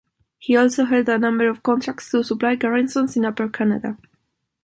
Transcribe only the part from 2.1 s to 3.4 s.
supply garrisons in